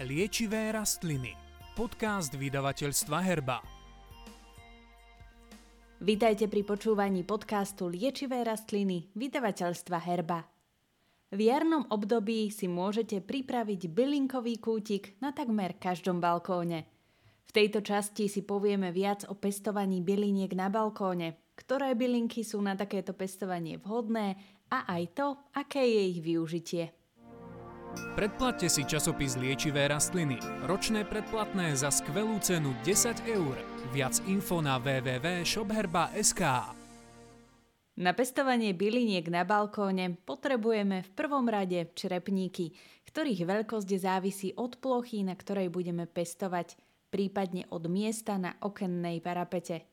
[0.00, 1.36] Liečivé rastliny.
[1.76, 3.60] Podcast vydavateľstva Herba.
[6.00, 10.48] Vítajte pri počúvaní podcastu Liečivé rastliny vydavateľstva Herba.
[11.28, 16.88] V jarnom období si môžete pripraviť bylinkový kútik na takmer každom balkóne.
[17.44, 22.72] V tejto časti si povieme viac o pestovaní byliniek na balkóne, ktoré bylinky sú na
[22.72, 24.40] takéto pestovanie vhodné
[24.72, 26.99] a aj to, aké je ich využitie.
[28.10, 30.34] Predplatte si časopis Liečivé rastliny.
[30.66, 33.54] Ročné predplatné za skvelú cenu 10 eur.
[33.94, 36.42] Viac info na www.shopherba.sk
[38.02, 42.74] Na pestovanie byliniek na balkóne potrebujeme v prvom rade črepníky,
[43.06, 46.74] ktorých veľkosť závisí od plochy, na ktorej budeme pestovať,
[47.14, 49.86] prípadne od miesta na okennej parapete.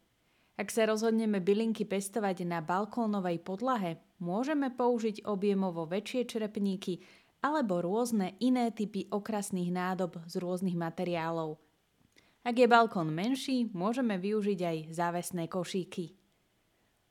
[0.58, 7.06] Ak sa rozhodneme bylinky pestovať na balkónovej podlahe, môžeme použiť objemovo väčšie črepníky
[7.42, 11.62] alebo rôzne iné typy okrasných nádob z rôznych materiálov.
[12.48, 16.16] Ak je balkón menší, môžeme využiť aj závesné košíky.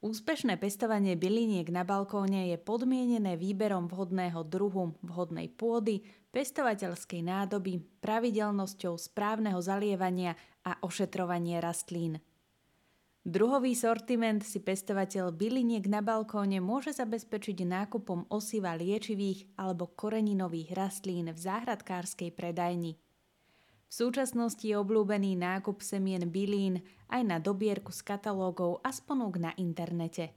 [0.04, 8.96] Úspešné pestovanie byliniek na balkóne je podmienené výberom vhodného druhu, vhodnej pôdy, pestovateľskej nádoby, pravidelnosťou
[9.00, 12.20] správneho zalievania a ošetrovanie rastlín.
[13.26, 21.34] Druhový sortiment si pestovateľ byliniek na balkóne môže zabezpečiť nákupom osiva liečivých alebo koreninových rastlín
[21.34, 22.94] v záhradkárskej predajni.
[23.90, 29.50] V súčasnosti je obľúbený nákup semien bylín aj na dobierku z katalógov a sponúk na
[29.58, 30.30] internete.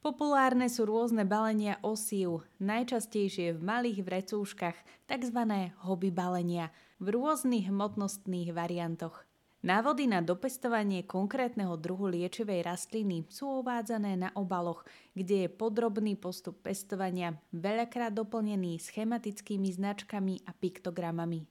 [0.00, 4.80] Populárne sú rôzne balenia osív, najčastejšie v malých vrecúškach,
[5.12, 5.40] tzv.
[5.84, 6.72] hobby balenia,
[7.04, 9.27] v rôznych hmotnostných variantoch.
[9.68, 14.80] Návody na dopestovanie konkrétneho druhu liečivej rastliny sú uvádzané na obaloch,
[15.12, 21.44] kde je podrobný postup pestovania, veľakrát doplnený schematickými značkami a piktogramami.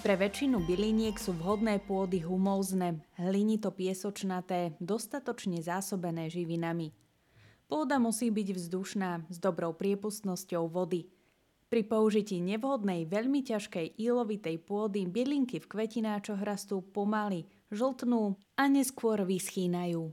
[0.00, 6.96] Pre väčšinu byliniek sú vhodné pôdy humózne, hlinito-piesočnaté, dostatočne zásobené živinami.
[7.68, 11.04] Pôda musí byť vzdušná, s dobrou priepustnosťou vody–
[11.68, 19.20] pri použití nevhodnej, veľmi ťažkej ílovitej pôdy bylinky v kvetináčoch rastú pomaly, žltnú a neskôr
[19.22, 20.08] vyschýnajú.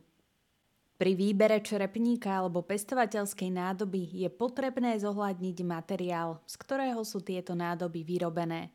[0.95, 8.07] Pri výbere črepníka alebo pestovateľskej nádoby je potrebné zohľadniť materiál, z ktorého sú tieto nádoby
[8.07, 8.71] vyrobené.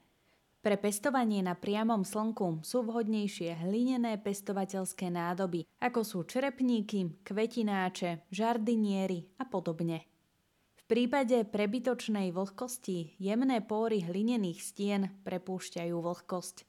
[0.60, 9.24] Pre pestovanie na priamom slnku sú vhodnejšie hlinené pestovateľské nádoby, ako sú črepníky, kvetináče, žardiniery
[9.40, 10.09] a podobne
[10.90, 16.66] prípade prebytočnej vlhkosti jemné póry hlinených stien prepúšťajú vlhkosť.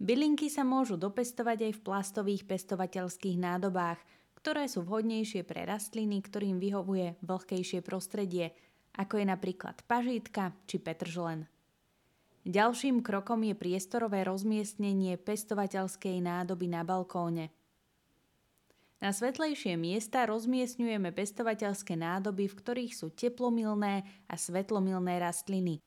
[0.00, 4.00] Bylinky sa môžu dopestovať aj v plastových pestovateľských nádobách,
[4.40, 8.56] ktoré sú vhodnejšie pre rastliny, ktorým vyhovuje vlhkejšie prostredie,
[8.96, 11.44] ako je napríklad pažítka či petržlen.
[12.48, 17.52] Ďalším krokom je priestorové rozmiestnenie pestovateľskej nádoby na balkóne–
[19.02, 25.82] na svetlejšie miesta rozmiestňujeme pestovateľské nádoby, v ktorých sú teplomilné a svetlomilné rastliny.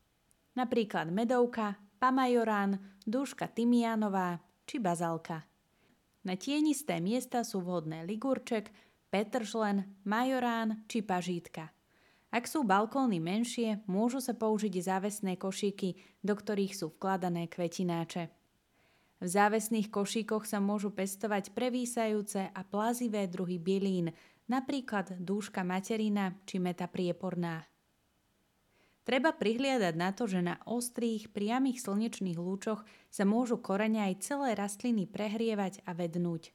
[0.59, 2.75] Napríklad medovka, pamajorán,
[3.07, 5.47] dúška tymianová či bazalka.
[6.27, 8.67] Na tienisté miesta sú vhodné ligurček,
[9.07, 11.71] petržlen, majorán či pažítka.
[12.35, 18.27] Ak sú balkóny menšie, môžu sa použiť závesné košíky, do ktorých sú vkladané kvetináče.
[19.23, 24.11] V závesných košíkoch sa môžu pestovať prevísajúce a plázivé druhy bylín,
[24.51, 27.63] napríklad dúška materina či meta prieporná.
[29.05, 32.81] Treba prihliadať na to, že na ostrých, priamých slnečných lúčoch
[33.13, 36.49] sa môžu korene aj celé rastliny prehrievať a vednúť.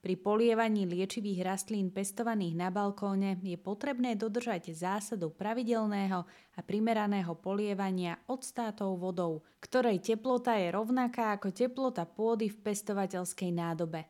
[0.00, 6.24] Pri polievaní liečivých rastlín pestovaných na balkóne je potrebné dodržať zásadu pravidelného
[6.56, 14.08] a primeraného polievania odstátou vodou, ktorej teplota je rovnaká ako teplota pôdy v pestovateľskej nádobe.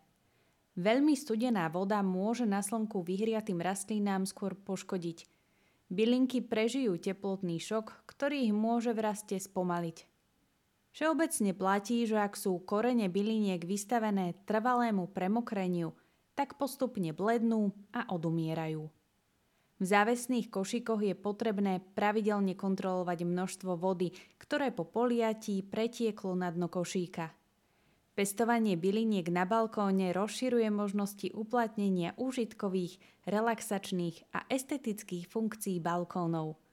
[0.79, 5.27] Veľmi studená voda môže na slnku vyhriatým rastlinám skôr poškodiť.
[5.91, 10.10] Bylinky prežijú teplotný šok, ktorý ich môže v raste spomaliť.
[10.91, 15.95] Všeobecne platí, že ak sú korene byliniek vystavené trvalému premokreniu,
[16.35, 18.91] tak postupne blednú a odumierajú.
[19.81, 26.69] V závesných košikoch je potrebné pravidelne kontrolovať množstvo vody, ktoré po poliatí pretieklo na dno
[26.69, 27.33] košíka.
[28.13, 36.61] Pestovanie byliniek na balkóne rozširuje možnosti uplatnenia užitkových, relaxačných a estetických funkcií balkónov–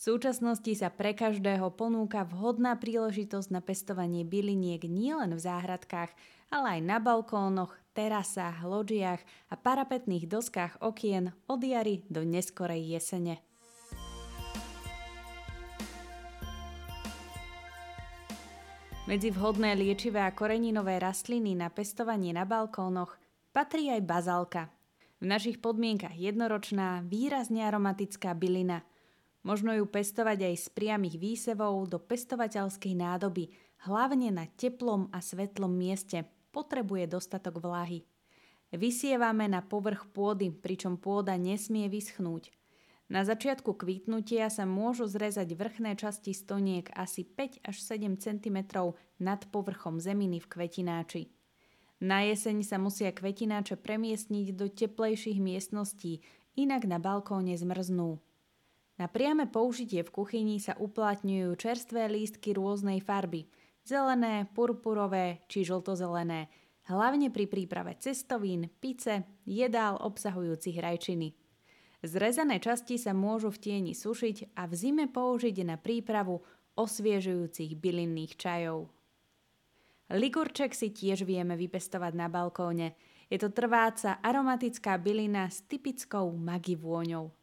[0.00, 6.16] v súčasnosti sa pre každého ponúka vhodná príležitosť na pestovanie byliniek nielen v záhradkách,
[6.48, 9.20] ale aj na balkónoch, terasách, loďiach
[9.52, 13.44] a parapetných doskách okien od jary do neskorej jesene.
[19.04, 23.20] Medzi vhodné liečivé a koreninové rastliny na pestovanie na balkónoch
[23.52, 24.72] patrí aj bazalka.
[25.20, 28.80] V našich podmienkach jednoročná, výrazne aromatická bylina–
[29.40, 33.48] Možno ju pestovať aj z priamých výsevov do pestovateľskej nádoby,
[33.88, 36.28] hlavne na teplom a svetlom mieste.
[36.52, 38.04] Potrebuje dostatok vlahy.
[38.70, 42.52] Vysievame na povrch pôdy, pričom pôda nesmie vyschnúť.
[43.10, 48.58] Na začiatku kvítnutia sa môžu zrezať vrchné časti stoniek asi 5 až 7 cm
[49.18, 51.22] nad povrchom zeminy v kvetináči.
[51.98, 56.22] Na jeseň sa musia kvetináče premiestniť do teplejších miestností,
[56.54, 58.22] inak na balkóne zmrznú.
[59.00, 63.48] Na priame použitie v kuchyni sa uplatňujú čerstvé lístky rôznej farby,
[63.80, 66.52] zelené, purpurové či žltozelené,
[66.84, 71.32] hlavne pri príprave cestovín, pice, jedál obsahujúcich rajčiny.
[72.04, 76.44] Zrezané časti sa môžu v tieni sušiť a v zime použiť na prípravu
[76.76, 78.92] osviežujúcich bylinných čajov.
[80.12, 82.92] Ligurček si tiež vieme vypestovať na balkóne.
[83.32, 87.39] Je to trváca aromatická bylina s typickou magi vôňou.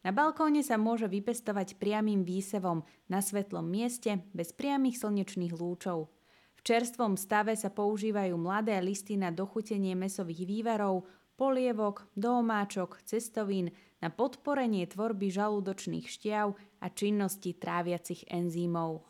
[0.00, 2.80] Na balkóne sa môže vypestovať priamým výsevom
[3.12, 6.08] na svetlom mieste bez priamých slnečných lúčov.
[6.56, 11.04] V čerstvom stave sa používajú mladé listy na dochutenie mesových vývarov,
[11.36, 19.04] polievok, domáčok, cestovín, na podporenie tvorby žalúdočných šťav a činnosti tráviacich enzýmov.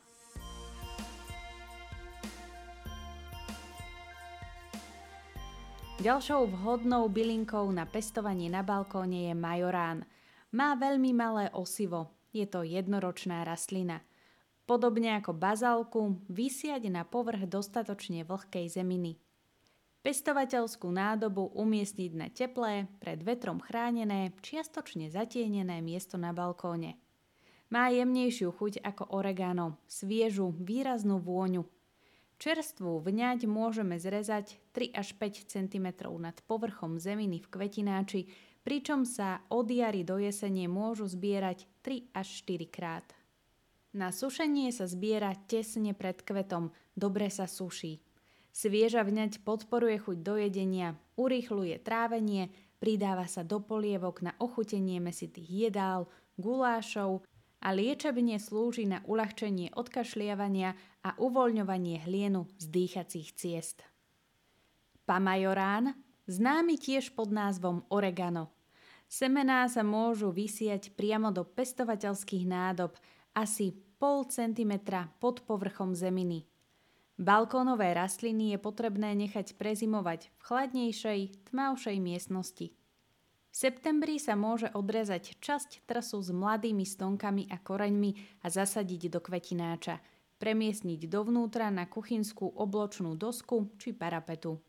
[6.03, 10.03] Ďalšou vhodnou bylinkou na pestovanie na balkóne je majorán.
[10.51, 14.03] Má veľmi malé osivo, je to jednoročná rastlina.
[14.67, 19.19] Podobne ako bazálku, vysiať na povrch dostatočne vlhkej zeminy.
[20.01, 26.97] Pestovateľskú nádobu umiestniť na teplé, pred vetrom chránené, čiastočne zatienené miesto na balkóne.
[27.71, 31.63] Má jemnejšiu chuť ako oregano, sviežu, výraznú vôňu.
[32.41, 35.87] Čerstvú vňať môžeme zrezať 3 až 5 cm
[36.19, 38.21] nad povrchom zeminy v kvetináči,
[38.63, 43.07] pričom sa od jary do jesene môžu zbierať 3 až 4 krát.
[43.91, 47.99] Na sušenie sa zbiera tesne pred kvetom, dobre sa suší.
[48.51, 55.71] Svieža vňať podporuje chuť do jedenia, urýchluje trávenie, pridáva sa do polievok na ochutenie mesitých
[55.71, 56.07] jedál,
[56.39, 57.27] gulášov
[57.61, 60.75] a liečebne slúži na uľahčenie odkašliavania
[61.05, 63.85] a uvoľňovanie hlienu z dýchacích ciest.
[65.05, 65.95] Pamajorán,
[66.31, 68.55] známy tiež pod názvom oregano.
[69.11, 72.95] Semená sa môžu vysiať priamo do pestovateľských nádob
[73.35, 76.47] asi pol centimetra pod povrchom zeminy.
[77.21, 81.21] Balkónové rastliny je potrebné nechať prezimovať v chladnejšej,
[81.53, 82.73] tmavšej miestnosti.
[83.51, 89.21] V septembri sa môže odrezať časť trasu s mladými stonkami a koreňmi a zasadiť do
[89.21, 89.99] kvetináča,
[90.39, 94.63] premiesniť dovnútra na kuchynskú obločnú dosku či parapetu.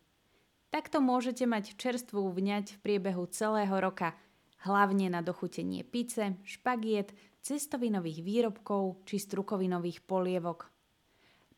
[0.72, 4.16] Takto môžete mať čerstvú vňať v priebehu celého roka,
[4.64, 7.12] hlavne na dochutenie pice, špagiet,
[7.44, 10.72] cestovinových výrobkov či strukovinových polievok.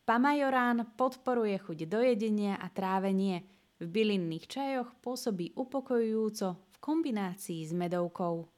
[0.02, 3.46] Pamajorán podporuje chuť do jedenia a trávenie.
[3.78, 8.53] V bylinných čajoch pôsobí upokojujúco v kombinácii s medovkou.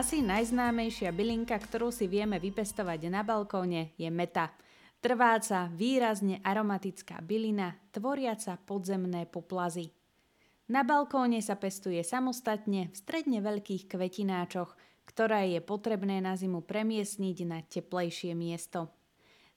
[0.00, 4.48] Asi najznámejšia bylinka, ktorú si vieme vypestovať na balkóne, je meta.
[4.96, 9.92] Trváca, výrazne aromatická bylina, tvoriaca podzemné poplazy.
[10.72, 14.72] Na balkóne sa pestuje samostatne v stredne veľkých kvetináčoch–
[15.10, 18.94] ktoré je potrebné na zimu premiesniť na teplejšie miesto.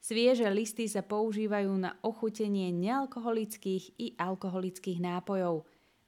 [0.01, 5.63] Svieže listy sa používajú na ochutenie nealkoholických i alkoholických nápojov,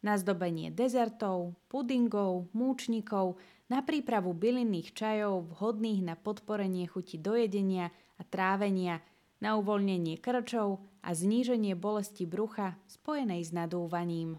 [0.06, 7.90] na zdobenie dezertov, pudingov, múčnikov, na prípravu bylinných čajov vhodných na podporenie chuti do jedenia
[8.16, 9.02] a trávenia,
[9.42, 14.38] na uvoľnenie krčov a zníženie bolesti brucha spojenej s nadúvaním.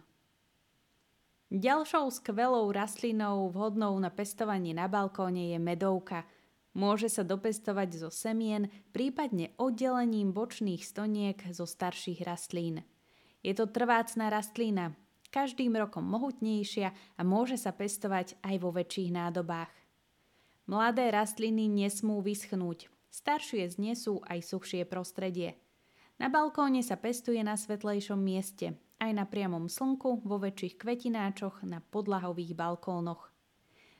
[1.50, 6.26] Ďalšou skvelou rastlinou vhodnou na pestovanie na balkóne je medovka.
[6.74, 12.82] Môže sa dopestovať zo semien, prípadne oddelením bočných stoniek zo starších rastlín.
[13.46, 14.98] Je to trvácná rastlina,
[15.36, 19.68] každým rokom mohutnejšia a môže sa pestovať aj vo väčších nádobách.
[20.64, 25.60] Mladé rastliny nesmú vyschnúť, staršie znesú aj suchšie prostredie.
[26.16, 31.84] Na balkóne sa pestuje na svetlejšom mieste, aj na priamom slnku, vo väčších kvetináčoch, na
[31.84, 33.28] podlahových balkónoch.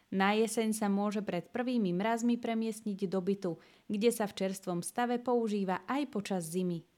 [0.08, 3.52] Na jeseň sa môže pred prvými mrazmi premiestniť do bytu,
[3.92, 6.95] kde sa v čerstvom stave používa aj počas zimy.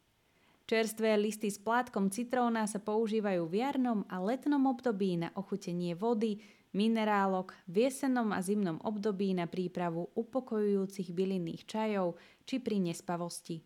[0.69, 6.45] Čerstvé listy s plátkom citróna sa používajú v jarnom a letnom období na ochutenie vody,
[6.77, 13.65] minerálok v jesennom a zimnom období na prípravu upokojujúcich bylinných čajov či pri nespavosti.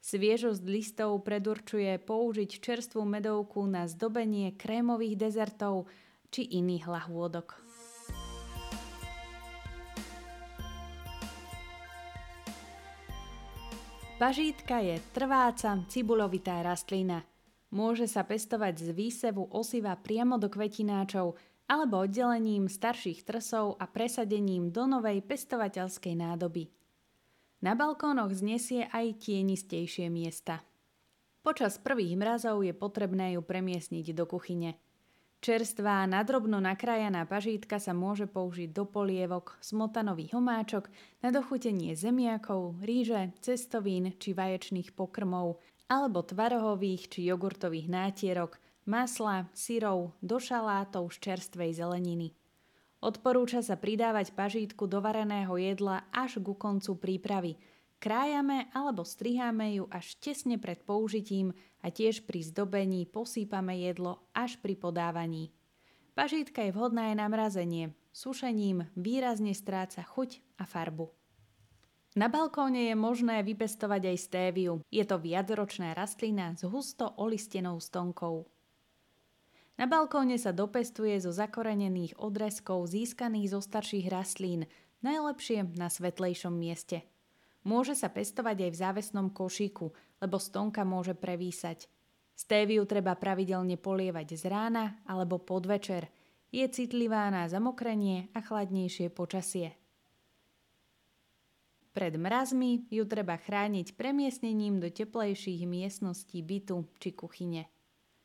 [0.00, 5.92] Sviežosť listov predurčuje použiť čerstvú medovku na zdobenie krémových dezertov
[6.32, 7.69] či iných lahôdok.
[14.20, 17.24] Pažítka je trváca, cibulovitá rastlina.
[17.72, 24.68] Môže sa pestovať z výsevu osiva priamo do kvetináčov alebo oddelením starších trsov a presadením
[24.68, 26.68] do novej pestovateľskej nádoby.
[27.64, 30.60] Na balkónoch znesie aj tienistejšie miesta.
[31.40, 34.76] Počas prvých mrazov je potrebné ju premiesniť do kuchyne–
[35.40, 40.92] Čerstvá, nadrobno nakrájaná pažítka sa môže použiť do polievok, smotanových homáčok,
[41.24, 45.56] na dochutenie zemiakov, ríže, cestovín či vaječných pokrmov,
[45.88, 52.36] alebo tvarohových či jogurtových nátierok, masla, syrov, do šalátov z čerstvej zeleniny.
[53.00, 57.56] Odporúča sa pridávať pažítku do vareného jedla až ku koncu prípravy–
[58.00, 61.52] Krájame alebo striháme ju až tesne pred použitím
[61.84, 65.52] a tiež pri zdobení posýpame jedlo až pri podávaní.
[66.16, 67.92] Pažítka je vhodná aj na mrazenie.
[68.16, 71.12] Sušením výrazne stráca chuť a farbu.
[72.16, 74.80] Na balkóne je možné vypestovať aj stéviu.
[74.88, 78.48] Je to viacročná rastlina s husto olistenou stonkou.
[79.76, 84.64] Na balkóne sa dopestuje zo zakorenených odrezkov získaných zo starších rastlín,
[85.04, 87.04] najlepšie na svetlejšom mieste–
[87.64, 91.88] Môže sa pestovať aj v závesnom košíku, lebo stonka môže prevísať.
[92.32, 96.08] Stéviu treba pravidelne polievať z rána alebo podvečer.
[96.48, 99.76] Je citlivá na zamokrenie a chladnejšie počasie.
[101.90, 107.66] Pred mrazmi ju treba chrániť premiesnením do teplejších miestností bytu či kuchyne.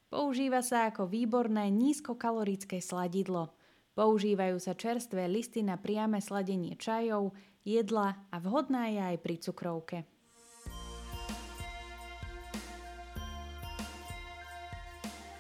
[0.07, 3.51] Používa sa ako výborné nízkokalorické sladidlo.
[3.97, 7.33] Používajú sa čerstvé listy na priame sladenie čajov,
[7.65, 9.97] jedla a vhodná je aj pri cukrovke.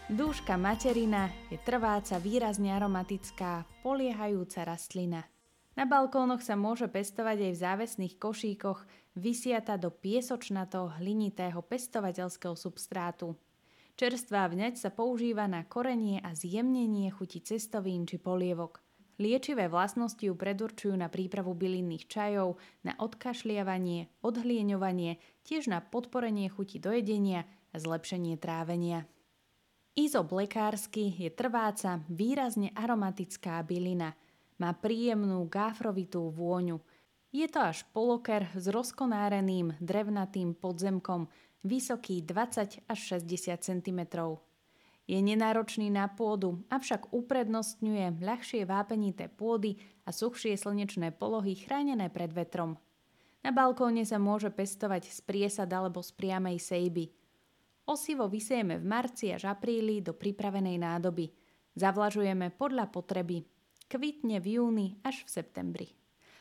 [0.05, 5.25] Dúška materina je trváca, výrazne aromatická, poliehajúca rastlina.
[5.73, 8.85] Na balkónoch sa môže pestovať aj v závesných košíkoch,
[9.17, 13.33] vysiata do piesočnato hlinitého pestovateľského substrátu.
[13.97, 18.85] Čerstvá vňať sa používa na korenie a zjemnenie chuti cestovín či polievok.
[19.15, 26.83] Liečivé vlastnosti ju predurčujú na prípravu bylinných čajov, na odkašliavanie, odhlieňovanie, tiež na podporenie chuti
[26.83, 29.07] do jedenia a zlepšenie trávenia.
[29.95, 34.11] Izob lekársky je trváca, výrazne aromatická bylina.
[34.59, 36.83] Má príjemnú gáfrovitú vôňu.
[37.31, 41.31] Je to až poloker s rozkonáreným drevnatým podzemkom,
[41.63, 43.99] vysoký 20 až 60 cm.
[45.05, 52.33] Je nenáročný na pôdu, avšak uprednostňuje ľahšie vápenité pôdy a suchšie slnečné polohy chránené pred
[52.33, 52.81] vetrom.
[53.45, 57.13] Na balkóne sa môže pestovať z priesad alebo z priamej sejby.
[57.85, 61.29] Osivo vysejeme v marci až apríli do pripravenej nádoby.
[61.77, 63.45] Zavlažujeme podľa potreby.
[63.85, 65.87] Kvitne v júni až v septembri.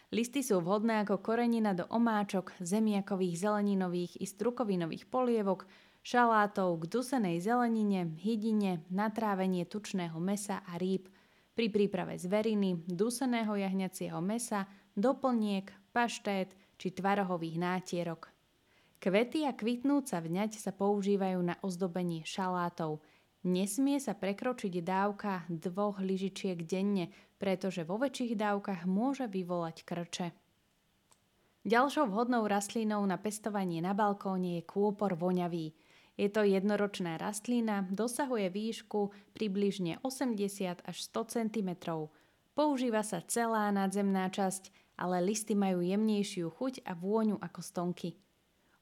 [0.09, 5.69] Listy sú vhodné ako korenina do omáčok, zemiakových, zeleninových i strukovinových polievok,
[6.05, 11.09] šalátov k dusenej zelenine, hydine, natrávenie tučného mesa a rýb,
[11.57, 18.29] pri príprave zveriny, duseného jahňacieho mesa, doplniek, paštét či tvarohových nátierok.
[19.01, 23.01] Kvety a kvitnúca vňať sa používajú na ozdobenie šalátov.
[23.45, 30.29] Nesmie sa prekročiť dávka dvoch lyžičiek denne, pretože vo väčších dávkach môže vyvolať krče.
[31.65, 35.73] Ďalšou vhodnou rastlinou na pestovanie na balkóne je kôpor voňavý–
[36.15, 41.71] je to jednoročná rastlina, dosahuje výšku približne 80 až 100 cm.
[42.55, 48.15] Používa sa celá nadzemná časť, ale listy majú jemnejšiu chuť a vôňu ako stonky.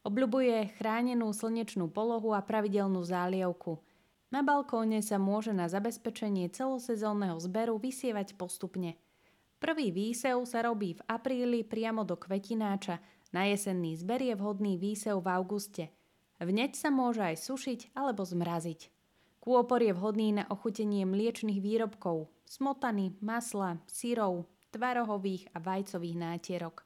[0.05, 3.81] Obľubuje chránenú slnečnú polohu a pravidelnú zálievku.
[4.29, 9.01] Na balkóne sa môže na zabezpečenie celosezónneho zberu vysievať postupne.
[9.57, 13.01] Prvý výsev sa robí v apríli priamo do kvetináča,
[13.33, 15.89] na jesenný zber je vhodný výsev v auguste–
[16.43, 18.91] Vneď sa môže aj sušiť alebo zmraziť.
[19.39, 26.77] Kôpor je vhodný na ochutenie mliečných výrobkov, smotany, masla, syrov, tvarohových a vajcových nátierok.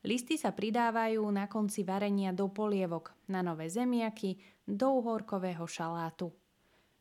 [0.00, 6.32] Listy sa pridávajú na konci varenia do polievok, na nové zemiaky, do uhorkového šalátu.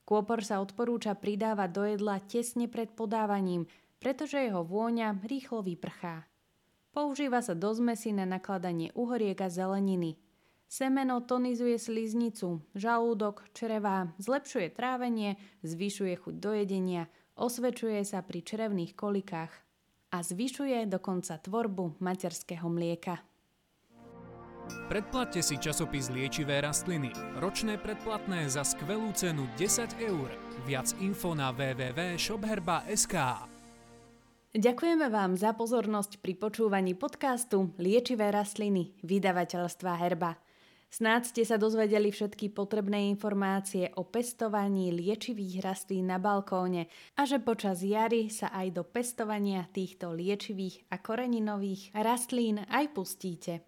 [0.03, 3.63] Kôpor sa odporúča pridávať do jedla tesne pred podávaním,
[4.03, 6.27] pretože jeho vôňa rýchlo vyprchá.
[6.91, 10.19] Používa sa do zmesi na nakladanie uhoriek a zeleniny–
[10.69, 18.93] Semeno tonizuje sliznicu, žalúdok, črevá, zlepšuje trávenie, zvyšuje chuť do jedenia, osvedčuje sa pri črevných
[18.93, 19.49] kolikách
[20.13, 23.17] a zvyšuje dokonca tvorbu materského mlieka.
[24.85, 27.09] Predplatte si časopis Liečivé rastliny.
[27.41, 30.29] Ročné predplatné za skvelú cenu 10 eur.
[30.69, 33.15] Viac info na www.shopherba.sk
[34.49, 40.37] Ďakujeme vám za pozornosť pri počúvaní podcastu Liečivé rastliny vydavateľstva Herba.
[40.89, 47.37] Snáď ste sa dozvedeli všetky potrebné informácie o pestovaní liečivých rastlín na balkóne a že
[47.37, 53.61] počas jary sa aj do pestovania týchto liečivých a koreninových rastlín aj pustíte.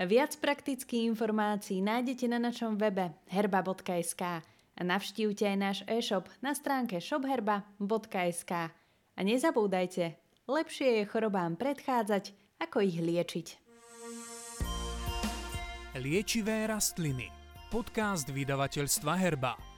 [0.00, 4.22] Viac praktických informácií nájdete na našom webe herba.sk
[4.72, 8.52] a navštívte aj náš e-shop na stránke shopherba.sk.
[9.12, 10.16] A nezabúdajte,
[10.48, 12.32] lepšie je chorobám predchádzať,
[12.64, 13.61] ako ich liečiť.
[16.02, 17.30] Liečivé rastliny.
[17.70, 19.71] Podcast vydavateľstva Herba.